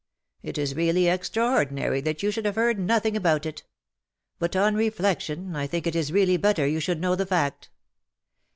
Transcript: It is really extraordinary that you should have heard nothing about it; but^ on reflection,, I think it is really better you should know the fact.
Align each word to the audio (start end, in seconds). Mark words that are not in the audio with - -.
It 0.41 0.57
is 0.57 0.73
really 0.73 1.07
extraordinary 1.07 2.01
that 2.01 2.23
you 2.23 2.31
should 2.31 2.45
have 2.45 2.55
heard 2.55 2.79
nothing 2.79 3.15
about 3.15 3.45
it; 3.45 3.61
but^ 4.39 4.59
on 4.59 4.73
reflection,, 4.73 5.55
I 5.55 5.67
think 5.67 5.85
it 5.85 5.95
is 5.95 6.11
really 6.11 6.37
better 6.37 6.65
you 6.65 6.79
should 6.79 6.99
know 6.99 7.13
the 7.15 7.27
fact. 7.27 7.69